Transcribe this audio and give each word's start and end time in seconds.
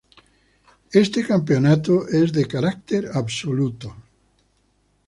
Este 0.93 1.23
campeonato 1.23 2.07
es 2.07 2.33
de 2.33 2.47
carácter 2.47 3.11
absoluto. 3.13 3.95